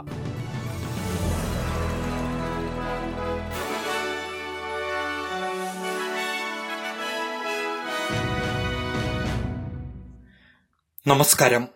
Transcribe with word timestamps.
നമസ്കാരം. 11.06 11.68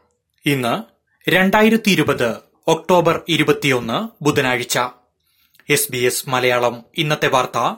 ഇന്ന് 0.47 0.83
രണ്ടായിരത്തി 1.31 1.91
ഇരുപത് 1.91 2.37
ഒക്ടോബർ 2.67 3.23
ഇരുപത്തിയൊന്ന് 3.29 4.25
ബുധനാഴ്ച. 4.25 4.79
S 5.71 5.93
B 5.93 5.99
S 5.99 6.29
Malayalam. 6.29 6.85
ഇന്നത്തെ 6.99 7.29
വാർത്ത 7.29 7.75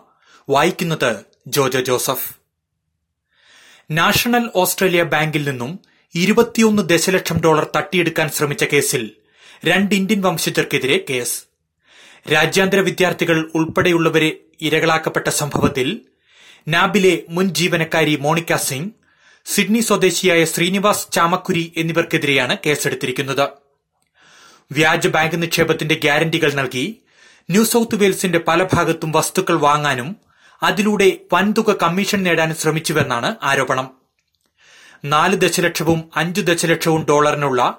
വായിക്കുന്നത് 0.50 1.24
ജോജോ 1.46 1.80
ജോസഫ്. 1.80 2.37
നാഷണൽ 3.90 4.50
ഓസ്ട്രേലിയ 4.56 5.02
ബാങ്കിൽ 5.02 5.48
നിന്നും 5.48 5.78
ഇരുപത്തിയൊന്ന് 6.14 6.82
ദശലക്ഷം 6.82 7.40
ഡോളർ 7.40 7.66
തട്ടിയെടുക്കാൻ 7.76 8.28
ശ്രമിച്ച 8.30 8.64
കേസിൽ 8.64 9.10
രണ്ട് 9.64 9.94
ഇന്ത്യൻ 9.94 10.20
വംശജർക്കെതിരെ 10.20 11.04
കേസ്. 11.10 11.42
രാജ്യാന്തര 12.32 12.80
വിദ്യാർത്ഥികൾ 12.80 13.50
ഉൾപ്പെടെയുള്ളവരെ 13.54 14.36
ഇരകളാക്കപ്പെട്ട 14.60 15.28
സംഭവത്തിൽ 15.28 16.00
നാബിലെ 16.68 17.22
മുൻ 17.28 17.48
ജീവനക്കാരി 17.54 18.16
മോണിക്ക 18.16 18.56
സിംഗ് 18.56 18.90
സിഡ്നി 19.46 19.80
സ്വദേശിയായ 19.80 20.44
ശ്രീനിവാസ് 20.44 21.12
ചാമക്കുരി 21.12 21.72
എന്നിവർക്കെതിരെയാണ് 21.76 22.56
കേസെടുത്തിരിക്കുന്നത്. 22.66 23.48
വ്യാജ 24.72 25.06
ബാങ്ക് 25.06 25.42
നിക്ഷേപത്തിന്റെ 25.42 25.94
ഗ്യാരണ്ടികൾ 25.94 26.52
നൽകി 26.52 27.00
ന്യൂ 27.50 27.64
സൌത്ത് 27.64 27.96
വെയിൽസിന്റെ 27.96 28.38
പല 28.38 28.66
ഭാഗത്തും 28.72 29.12
വസ്തുക്കൾ 29.12 29.56
വാങ്ങാനും 29.58 30.16
അതിലൂടെ 30.62 31.18
വൻതുക 31.32 31.76
കമ്മീഷൻ 31.82 32.22
നേടാൻ 32.22 32.54
ശ്രമിച്ചുവെന്നാണ് 32.54 33.36
ആരോപണം. 33.42 33.90
നാല് 35.04 35.36
ദശലക്ഷവും 35.36 36.10
അഞ്ചു 36.16 36.40
ദശലക്ഷവും 36.40 37.06
ഡോളറിനുള്ള 37.08 37.78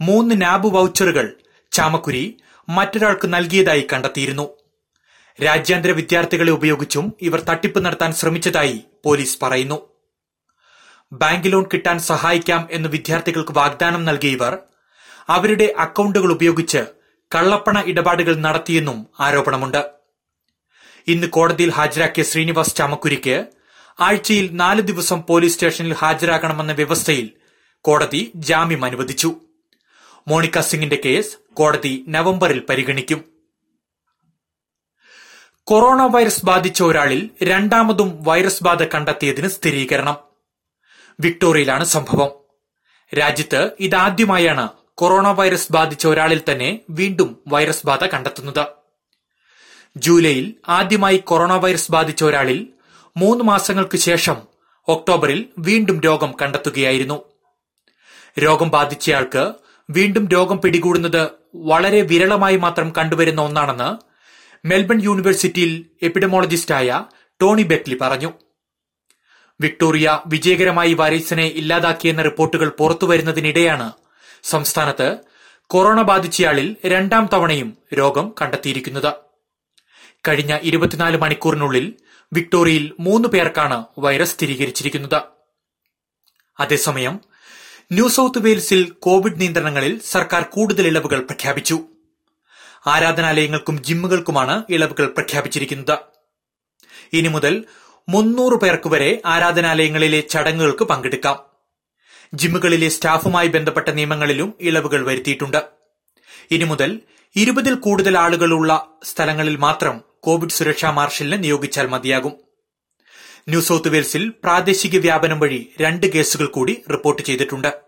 മൂന്ന് 0.00 0.42
നാബ് 0.42 0.66
വൌച്ചറുകൾ 0.66 1.32
ചാമക്കുരി 1.72 2.36
മറ്റൊരാൾക്ക് 2.68 3.34
നൽകിയതായി 3.34 3.86
കണ്ടെത്തിയിരുന്നു. 3.92 4.48
രാജ്യാന്തര 5.44 5.90
വിദ്യാർത്ഥികളെ 5.90 6.50
ഉപയോഗിച്ചും 6.50 7.12
ഇവർ 7.22 7.40
തട്ടിപ്പ് 7.40 7.84
നടത്താൻ 7.84 8.12
ശ്രമിച്ചതായി 8.12 8.84
പോലീസ് 9.04 9.38
പറയുന്നു. 9.42 9.88
ബാങ്ക് 11.12 11.52
ലോൺ 11.52 11.64
കിട്ടാൻ 11.64 11.98
സഹായിക്കാം 11.98 12.68
എന്ന് 12.70 12.88
വിദ്യാർത്ഥികൾക്ക് 12.88 13.52
വാഗ്ദാനം 13.52 14.04
നൽകിയ 14.04 14.30
ഇവർ 14.30 14.58
അവരുടെ 15.28 15.74
അക്കൌണ്ടുകൾ 15.78 16.32
ഉപയോഗിച്ച് 16.32 16.78
കള്ളപ്പണ 17.34 17.82
ഇടപാടുകൾ 17.86 18.34
നടത്തിയെന്നും 18.34 19.06
ആരോപണമുണ്ട്. 19.20 19.97
ഇന്ന് 21.08 21.26
കോടതിയിൽ 21.26 21.70
ഹാജരാക്കിയ 21.70 22.22
ശ്രീനിവാസ് 22.22 22.76
ചാമക്കുരിക്ക് 22.76 23.46
ആഴ്ചയിൽ 24.00 24.48
നാല് 24.52 24.80
ദിവസം 24.80 25.22
പോലീസ് 25.28 25.54
സ്റ്റേഷനിൽ 25.54 25.94
ഹാജരാകണമെന്ന 25.94 26.72
വ്യവസ്ഥയിൽ 26.72 27.30
കോടതി 27.80 28.32
ജാമ്യം 28.34 28.84
അനുവദിച്ചു. 28.84 29.34
മോണിക്ക 30.28 30.60
സിംഗിന്റെ 30.60 31.00
കേസ് 31.04 31.36
കോടതി 31.54 32.04
നവംബറിൽ 32.08 32.62
പരിഗണിക്കും. 32.68 33.24
കൊറോണ 35.64 36.02
വൈറസ് 36.02 36.46
ബാധിച്ച 36.46 36.82
ഒരാളിൽ 36.82 37.30
രണ്ടാമതും 37.42 38.18
വൈറസ് 38.22 38.64
ബാധ 38.64 38.82
കണ്ടെത്തിയതിന് 38.82 39.48
സ്ഥിരീകരണം. 39.48 40.16
വിക്ടോറിയയിലാണ് 41.20 41.84
സംഭവം. 41.84 42.30
രാജ്യത്ത് 43.18 43.70
ഇതാദ്യമായാണ് 43.80 44.68
കൊറോണ 44.94 45.28
വൈറസ് 45.28 45.72
ബാധിച്ച 45.72 46.06
ഒരാളിൽ 46.06 46.40
തന്നെ 46.50 46.80
വീണ്ടും 46.90 47.42
വൈറസ് 47.48 47.86
ബാധ 47.86 48.04
കണ്ടെത്തുന്നത്. 48.04 48.77
ജൂലൈയിൽ 49.98 50.54
ആദ്യമായി 50.68 51.16
കൊറോണ 51.16 51.52
വൈറസ് 51.52 51.92
ബാധിച്ച 51.92 52.24
ഒരാളിൽ 52.24 52.68
മൂന്ന് 53.16 53.44
മാസങ്ങൾക്ക് 53.44 53.96
ശേഷം 53.96 54.36
ഒക്ടോബറിൽ 54.88 55.44
വീണ്ടും 55.58 56.00
രോഗം 56.00 56.34
കണ്ടെത്തുകയായിരുന്നു. 56.42 57.22
രോഗം 58.38 58.68
ബാധിച്ചയാൾക്ക് 58.68 59.52
വീണ്ടും 59.90 60.28
രോഗം 60.28 60.60
പിടികൂടുന്നത് 60.60 61.28
വളരെ 61.54 62.00
വിരളമായി 62.00 62.56
മാത്രം 62.56 62.92
കണ്ടുവരുന്ന 62.98 63.40
ഒന്നാണെന്ന് 63.40 63.90
മെൽബൺ 64.66 65.02
യൂണിവേഴ്സിറ്റിയിൽ 65.02 65.84
എപ്പിഡമോളജിസ്റ്റായ 66.02 67.04
ടോണി 67.42 67.62
ബെക്ലി 67.62 67.98
പറഞ്ഞു. 68.00 68.32
വിക്ടോറിയ 69.60 70.18
വിജയകരമായി 70.26 70.94
വൈറസിനെ 70.94 71.46
ഇല്ലാതാക്കിയെന്ന 71.46 72.22
റിപ്പോർട്ടുകൾ 72.22 72.68
പുറത്തുവരുന്നതിനിടെയാണ് 72.68 73.92
സംസ്ഥാനത്ത് 74.42 75.16
കൊറോണ 75.66 76.02
ബാധിച്ചയാളിൽ 76.02 76.76
രണ്ടാം 76.86 77.28
തവണയും 77.32 77.76
രോഗം 77.94 78.34
കണ്ടെത്തിയിരിക്കുന്നത്. 78.42 79.27
കഴിഞ്ഞ 80.28 80.58
ഇരുപത്തിനാല് 80.62 81.16
മണിക്കൂറിനുള്ളിൽ 81.16 81.94
വിക്ടോറിയയിൽ 82.32 82.92
മൂന്ന് 83.00 83.28
പേർക്കാണ് 83.28 83.84
വൈറസ് 83.98 84.34
സ്ഥിരീകരിച്ചിരിക്കുന്നത്. 84.34 85.22
അതേസമയം 86.60 87.20
ന്യൂ 87.92 88.08
സൌത്ത് 88.08 88.38
വെയിൽസിൽ 88.38 88.90
കോവിഡ് 88.90 89.40
നിയന്ത്രണങ്ങളിൽ 89.40 90.00
സർക്കാർ 90.00 90.42
കൂടുതൽ 90.42 90.86
ഇളവുകൾ 90.86 91.20
പ്രഖ്യാപിച്ചു. 91.20 91.80
ആരാധനാലയങ്ങൾക്കും 92.86 93.82
ജിമ്മുകൾക്കുമാണ് 93.82 94.64
ഇളവുകൾ 94.70 95.06
പ്രഖ്യാപിച്ചിരിക്കുന്നത്. 95.06 95.98
ഇനി 97.12 97.28
മുതൽ 97.28 97.64
മുന്നൂറ് 98.08 98.60
പേർക്ക് 98.60 98.88
വരെ 98.88 99.22
ആരാധനാലയങ്ങളിലെ 99.26 100.20
ചടങ്ങുകൾക്ക് 100.20 100.84
പങ്കെടുക്കാം. 100.84 101.38
ജിമ്മുകളിലെ 102.34 102.88
സ്റ്റാഫുമായി 102.88 103.48
ബന്ധപ്പെട്ട 103.48 103.88
നിയമങ്ങളിലും 103.88 104.54
ഇളവുകൾ 104.60 105.06
വരുത്തിയിട്ടുണ്ട്. 105.06 105.64
ഇനി 106.50 106.64
മുതൽ 106.64 107.00
ഇരുപതിൽ 107.36 107.74
കൂടുതൽ 107.74 108.18
ആളുകളുള്ള 108.18 108.86
സ്ഥലങ്ങളിൽ 109.04 109.56
മാത്രം 109.56 110.07
കോവിഡ് 110.22 110.50
സുരക്ഷാ 110.50 110.90
മാർഷലിനെ 110.90 111.36
നിയോഗിച്ചാൽ 111.36 111.86
മതിയാകും. 111.86 112.32
ന്യൂ 113.48 113.60
സൌത്ത് 113.60 113.88
വെയിൽസിൽ 113.88 114.28
പ്രാദേശിക 114.28 114.98
വ്യാപനം 114.98 115.40
വഴി 115.40 115.72
രണ്ട് 115.80 116.06
കേസുകൾ 116.06 116.46
കൂടി 116.46 116.84
റിപ്പോർട്ട് 116.90 117.22
ചെയ്തിട്ടുണ്ട്. 117.22 117.80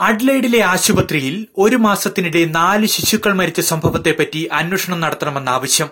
അഡ്ലൈഡിലെ 0.00 0.60
ആശുപത്രിയിൽ 0.60 1.46
ഒരു 1.58 1.76
മാസത്തിനിടെ 1.76 2.44
നാല് 2.44 2.86
ശിശുക്കൾ 2.86 3.32
മരിച്ച 3.32 3.60
സംഭവത്തെപ്പറ്റി 3.60 4.48
അന്വേഷണം 4.52 5.00
നടത്തണമെന്ന 5.00 5.50
ആവശ്യം. 5.50 5.88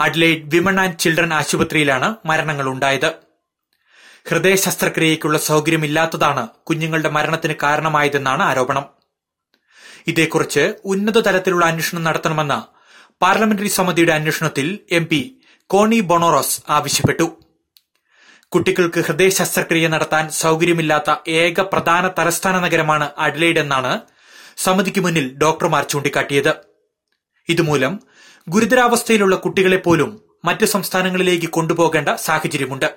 അഡ്ലൈഡ് 0.00 0.42
വിമൺ 0.44 0.80
ആൻഡ് 0.80 0.98
ചിൽഡ്രൻ 0.98 1.34
ആശുപത്രിയിലാണ് 1.34 2.16
മരണങ്ങൾ 2.26 2.68
ഉണ്ടായത്. 2.68 3.12
ഹൃദയ 4.28 4.54
ശസ്ത്രക്രിയയ്ക്കുള്ള 4.54 5.38
സൌകര്യമില്ലാത്തതാണ് 5.38 6.48
കുഞ്ഞുങ്ങളുടെ 6.48 7.08
മരണത്തിന് 7.08 7.54
കാരണമായതെന്നാണ് 7.62 8.42
ആരോപണം. 8.42 9.01
ഇതേക്കുറിച്ച് 10.06 10.74
ഉന്നത 10.84 11.18
തലത്തിലുള്ള 11.20 11.64
അന്വേഷണം 11.64 12.02
നടത്തണമെന്ന് 12.02 12.58
പാർലമെന്ററി 13.24 13.68
സമിതിയുടെ 13.68 14.12
അന്വേഷണത്തിൽ 14.12 14.78
എം 14.90 15.04
പി 15.06 15.40
കോണി 15.66 16.00
ബൊണോറോസ് 16.00 16.60
ആവശ്യപ്പെട്ടു. 16.68 17.26
കുട്ടികൾക്ക് 18.48 19.00
ഹൃദയ 19.00 19.28
ശസ്ത്രക്രിയ 19.28 19.88
നടത്താൻ 19.88 20.30
സൌകര്യമില്ലാത്ത 20.30 21.14
ഏക 21.28 21.60
പ്രധാന 21.60 22.10
തലസ്ഥാന 22.18 22.58
നഗരമാണ് 22.58 23.10
അഡ്ലൈഡ് 23.18 23.58
എന്നാണ് 23.58 24.00
സമിതിക്ക് 24.56 25.00
മുന്നിൽ 25.00 25.34
ഡോക്ടർമാർ 25.34 25.82
ചൂണ്ടിക്കാട്ടിയത്. 25.82 26.54
ഇതുമൂലം 27.48 28.00
ഗുരുതരാവസ്ഥയിലുള്ള 28.48 29.36
കുട്ടികളെ 29.36 29.76
പോലും 29.76 30.24
മറ്റ് 30.44 30.64
സംസ്ഥാനങ്ങളിലേക്ക് 30.64 31.46
കൊണ്ടുപോകേണ്ട 31.46 32.08
സാഹചര്യമുണ്ട്. 32.08 32.94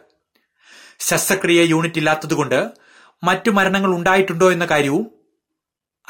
ശസ്ത്രക്രിയ 0.99 1.61
യൂണിറ്റ് 1.61 1.97
ഇല്ലാത്തതുകൊണ്ട് 1.97 2.69
മറ്റു 3.23 3.49
മരണങ്ങൾ 3.49 3.95
ഉണ്ടായിട്ടുണ്ടോ 3.95 4.51
എന്ന 4.51 4.66
കാര്യവും 4.66 5.11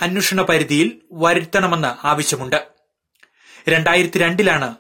അന്വേഷണ 0.01 0.41
പരിധിയിൽ 0.41 1.01
വരുത്തണമെന്ന് 1.11 2.07
ആവശ്യമുണ്ട്. 2.07 2.67
രണ്ടായിരത്തി 3.69 4.19
രണ്ടിലാണ് 4.19 4.75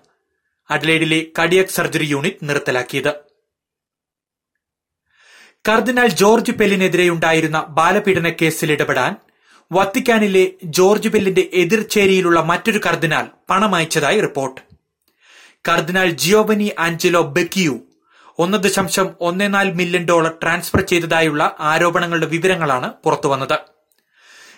അഡ്ലൈഡിലെ 0.69 1.25
കഡിയക് 1.39 1.67
സർജറി 1.67 2.05
യൂണിറ്റ് 2.05 2.37
നിർത്തലാക്കിയത്. 2.43 3.13
കർദിനാൾ 5.69 6.07
ജോർജ് 6.07 6.51
പെല്ലിനെതിരെയുണ്ടായിരുന്ന 6.51 7.65
ബാലപീഡന 7.69 8.29
കേസിൽ 8.41 8.71
ഇടപെടാൻ 8.71 9.15
വത്തിക്കാനിലെ 9.71 10.51
ജോർജ് 10.63 11.09
പെല്ലിന്റെ 11.09 11.49
എതിർചേരിയിലുള്ള 11.53 12.41
മറ്റൊരു 12.41 12.81
കർദിനാൾ 12.85 13.27
പണമയച്ചതായി 13.49 14.19
റിപ്പോർട്ട്. 14.19 14.61
കർദിനാൾ 15.69 16.09
ജിയോവനി 16.09 16.71
ആഞ്ചലോ 16.79 17.21
ബെക്കിയു 17.21 17.79
ഒന്ന് 18.39 18.57
ദശാംശം 18.57 19.15
ഒന്ന് 19.21 19.53
നാല് 19.53 19.73
മില്യൺ 19.73 20.05
ഡോളർ 20.05 20.37
ട്രാൻസ്ഫർ 20.43 20.81
ചെയ്തതായുള്ള 20.81 21.55
ആരോപണങ്ങളുടെ 21.59 22.25
വിവരങ്ങളാണ് 22.25 22.93
പുറത്തുവന്നത്. 23.03 23.74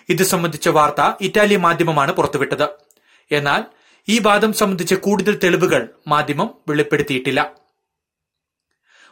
ഇത് 0.08 0.22
സംബന്ധിച്ച 0.22 0.68
വാർത്ത 0.68 1.16
ഇറ്റാലിയൻ 1.20 1.60
മാധ്യമമാണ് 1.60 2.12
പുറത്തുവിട്ടത്. 2.12 2.68
എന്നാൽ 3.30 3.64
ഈ 4.08 4.18
വാദം 4.18 4.52
സംബന്ധിച്ച് 4.52 4.94
കൂടുതൽ 4.94 5.38
തെളിവുകൾ 5.44 5.88
മാധ്യമം 6.06 6.54
വെളിപ്പെടുത്തിയിട്ടില്ല. 6.68 7.52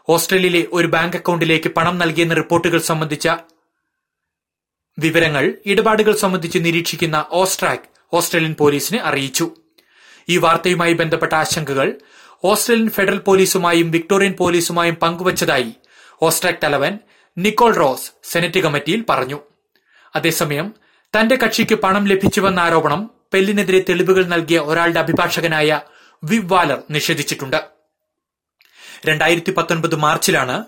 ഓസ്ട്രേലിയയിലെ 0.08 0.66
ഒരു 0.72 0.86
ബാങ്ക് 0.86 1.16
അക്കൌണ്ടിലേക്ക് 1.16 1.68
പണം 1.68 1.98
നൽകിയെന്ന 1.98 2.34
റിപ്പോർട്ടുകൾ 2.34 2.80
സംബന്ധിച്ച 2.80 3.28
വിവരങ്ങൾ 4.98 5.54
ഇടപാടുകൾ 5.66 6.16
സംബന്ധിച്ച് 6.16 6.58
നിരീക്ഷിക്കുന്ന 6.58 7.26
ഓസ്ട്രാക് 7.30 7.86
ഓസ്ട്രേലിയൻ 8.12 8.54
പോലീസിനെ 8.58 9.02
അറിയിച്ചു. 9.02 9.50
ഈ 10.28 10.36
വാർത്തയുമായി 10.36 10.92
ബന്ധപ്പെട്ട 10.92 11.34
ആശങ്കകൾ 11.34 11.98
ഓസ്ട്രേലിയൻ 12.44 12.90
ഫെഡറൽ 12.90 13.18
പോലീസുമായും 13.18 13.90
വിക്ടോറിയൻ 13.90 14.32
പോലീസുമായും 14.32 14.94
പങ്കുവച്ചതായി 14.94 15.72
ഓസ്ട്രാക് 16.22 16.64
തലവൻ 16.64 16.98
നിക്കോൾ 17.38 17.74
റോസ് 17.74 18.12
സെനറ്റ് 18.22 18.60
കമ്മിറ്റിയിൽ 18.60 19.04
പറഞ്ഞു. 19.08 19.40
അതേസമയം 20.16 20.85
തന്റെ 21.14 21.36
കക്ഷിക്ക് 21.36 21.74
പണം 21.74 22.04
ലഭിച്ചുവെന്ന 22.04 22.60
ആരോപണം 22.60 23.10
പെല്ലിനെതിരെ 23.34 23.84
തെളിവുകൾ 23.88 24.24
നൽകിയ 24.24 24.58
ഒരാളുടെ 24.58 25.00
അഭിഭാഷകനായ 25.00 25.80
വിവ് 26.24 26.52
വാലർ 26.52 26.82
നിഷേധിച്ചിട്ടുണ്ട്. 26.90 27.56
രണ്ടായിരത്തി 29.06 29.52
പത്തൊൻപത് 29.52 29.96
മാർച്ചിലാണ് 29.96 30.64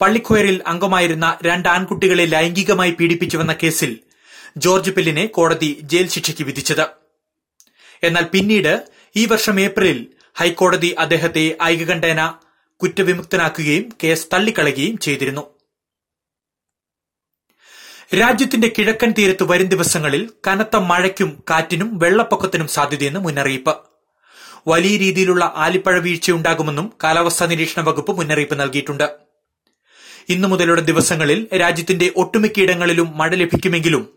പള്ളിക്കോയറിൽ 0.00 0.62
അംഗമായിരുന്ന 0.66 1.38
രണ്ട് 1.42 1.68
ആൺകുട്ടികളെ 1.68 2.24
ലൈംഗികമായി 2.24 2.90
പീഡിപ്പിച്ചുവെന്ന 2.90 3.56
കേസിൽ 3.62 4.00
ജോർജ് 4.56 4.90
പെല്ലിനെ 4.90 5.26
കോടതി 5.26 5.80
ജയിൽ 5.82 6.08
ശിക്ഷയ്ക്ക് 6.08 6.42
വിധിച്ചത്. 6.42 6.86
എന്നാൽ 8.02 8.22
പിന്നീട് 8.22 8.88
ഈ 9.16 9.26
വർഷം 9.26 9.60
ഏപ്രിലിൽ 9.60 10.06
ഹൈക്കോടതി 10.34 10.90
അദ്ദേഹത്തെ 10.98 11.56
ഐകകണ്ഠേന 11.62 12.34
കുറ്റവിമുക്തനാക്കുകയും 12.80 13.88
കേസ് 14.04 14.26
തള്ളിക്കളയുകയും 14.32 14.98
ചെയ്തിരുന്നു. 14.98 15.59
രാജ്യത്തിന്റെ 18.18 18.72
കിഴക്കൻ 18.78 19.14
തീരത്ത് 19.18 19.42
വരും 19.42 19.66
ദിവസങ്ങളിൽ 19.66 20.30
കനത്ത 20.46 20.76
മഴയ്ക്കും 20.76 21.42
കാറ്റിനും 21.50 21.98
വെള്ളപ്പൊക്കത്തിനും 21.98 22.68
സാധ്യതയെന്ന് 22.68 23.20
മുന്നറിയിപ്പ്. 23.20 23.76
വലിയ 24.66 24.96
രീതിയിലുള്ള 24.96 25.52
ആലിപ്പഴ 25.56 25.98
വീഴ്ചയുണ്ടാകുമെന്നും 25.98 26.92
കാലാവസ്ഥാ 27.04 27.46
നിരീക്ഷണ 27.46 27.82
വകുപ്പ് 27.82 28.12
മുന്നറിയിപ്പ് 28.12 28.60
നൽകിയിട്ടുണ്ട്. 28.60 29.16
ഇന്നു 30.28 30.48
മുതലുള്ള 30.48 30.80
ദിവസങ്ങളിൽ 30.80 31.46
രാജ്യത്തിന്റെ 31.60 32.12
ഒട്ടുമിക്കയിടങ്ങളിലും 32.16 33.18
മഴ 33.18 33.30
ലഭിക്കുമെങ്കിലും 33.30 34.08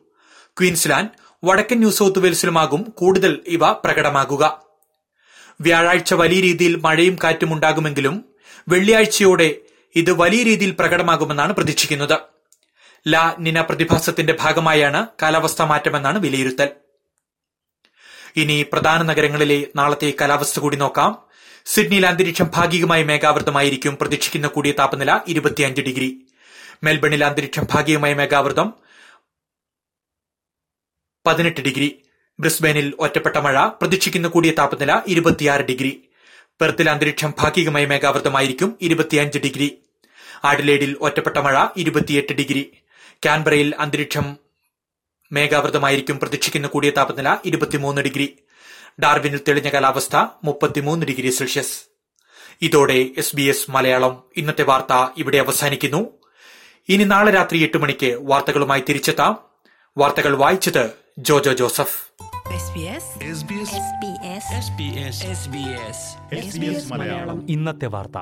ക്വീൻസ്ലാൻഡ് 0.59 1.09
വടക്കൻ 1.43 1.77
ന്യൂ 1.77 1.91
സൌത്ത് 1.91 2.19
വെയിൽസിലുമാകും 2.19 2.81
കൂടുതൽ 2.81 3.39
ഇവ 3.47 3.71
പ്രകടമാകുക. 3.71 4.59
വ്യാഴാഴ്ച 5.61 6.13
വലിയ 6.13 6.41
രീതിയിൽ 6.41 6.75
മഴയും 6.75 7.17
കാറ്റും 7.23 7.53
ഉണ്ടാകുമെങ്കിലും 7.53 8.25
വെള്ളിയാഴ്ചയോടെ 8.67 9.55
ഇത് 9.95 10.11
വലിയ 10.11 10.43
രീതിയിൽ 10.43 10.71
പ്രകടമാകുമെന്നാണ് 10.79 11.53
പ്രതീക്ഷിക്കുന്നത്. 11.53 12.32
ലാ 13.07 13.35
നിന 13.39 13.61
പ്രതിഭാസത്തിന്റെ 13.61 14.37
ഭാഗമായാണ് 14.39 15.07
കാലാവസ്ഥാ 15.21 15.65
മാറ്റമെന്നാണ് 15.65 16.19
വിലയിരുത്തൽ. 16.19 16.69
ഇനി 18.35 18.65
പ്രധാന 18.73 19.01
നഗരങ്ങളിലെ 19.01 19.67
നാളത്തെ 19.75 20.13
കാലാവസ്ഥ 20.21 20.59
കൂടി 20.59 20.75
നോക്കാം. 20.75 21.21
സിഡ്നിയിൽ 21.65 22.05
അന്തരീക്ഷം 22.05 22.47
ഭാഗികമായി 22.53 23.03
മേഘാവൃതമായിരിക്കും. 23.03 23.97
പ്രതീക്ഷിക്കുന്ന 24.01 24.47
കൂടിയ 24.47 24.71
താപനില 24.71 25.19
ഇരുപത്തിയഞ്ച് 25.27 25.81
ഡിഗ്രി. 25.81 26.27
മെൽബണിൽ 26.83 27.25
അന്തരീക്ഷം 27.25 27.67
ഭാഗികമായി 27.71 28.13
മേഘാവൃതം 28.13 28.73
പതിനെട്ട് 31.25 31.61
ഡിഗ്രി. 31.61 32.01
ബ്രിസ്ബെയിനിൽ 32.39 32.93
ഒറ്റപ്പെട്ട 32.99 33.37
മഴ. 33.37 33.67
പ്രതീക്ഷിക്കുന്ന 33.67 34.27
കൂടിയ 34.27 34.51
താപനില 34.51 35.01
ഇരുപത്തിയാറ് 35.07 35.61
ഡിഗ്രി. 35.61 36.09
പെർത്തിൽ 36.61 36.89
അന്തരീക്ഷം 36.89 37.33
ഭാഗികമായി 37.39 37.85
മേഘാവൃതമായിരിക്കും. 37.85 38.77
ഇരുപത്തിയഞ്ച് 38.81 39.39
ഡിഗ്രി. 39.39 39.77
ആഡിലേഡിൽ 40.43 40.97
ഒറ്റപ്പെട്ട 41.01 41.37
മഴ 41.37 41.65
ഇരുപത്തിയെട്ട് 41.77 42.33
ഡിഗ്രി. 42.33 42.82
കാൻബറയിൽ 43.25 43.75
അന്തരീക്ഷം 43.79 44.37
മേഘാവൃതമായിരിക്കും 45.31 46.19
പ്രതീക്ഷിക്കുന്ന 46.19 46.67
കൂടിയ 46.67 46.89
താപനില 46.89 47.37
ഇരുപത്തിമൂന്ന് 47.45 48.01
ഡിഗ്രി. 48.01 48.37
ഡാർവിനിൽ 49.03 49.39
തെളിഞ്ഞ 49.47 49.69
കാലാവസ്ഥ 49.69 50.15
മുപ്പത്തിമൂന്ന് 50.43 51.05
ഡിഗ്രി 51.05 51.29
സെൽഷ്യസ്. 51.29 51.83
ഇതോടെ 52.61 53.09
എസ് 53.17 53.35
ബി 53.35 53.41
എസ് 53.41 53.71
മലയാളം 53.71 54.23
ഇന്നത്തെ 54.37 54.63
വാർത്ത 54.63 55.13
ഇവിടെ 55.17 55.37
അവസാനിക്കുന്നു. 55.37 56.09
ഇനി 56.89 57.03
നാളെ 57.03 57.31
രാത്രി 57.31 57.63
എട്ട് 57.63 57.77
മണിക്ക് 57.77 58.17
വാർത്തകളുമായി 58.21 58.83
തിരിച്ചെത്താം. 58.89 59.39
വാർത്തകൾ 59.97 60.35
വായിച്ചത് 60.35 60.91
Jojo 61.19 61.53
Joseph. 61.53 62.13
SBS 62.53 63.05
SBS 63.29 63.69
SBS 63.69 64.45
SBS 64.59 65.17
SBS 65.33 65.97
SBS 66.43 66.93
Malayalam. 66.93 67.51
ഇന്നത്തെ 67.51 67.85
വാർത്ത. 67.85 68.17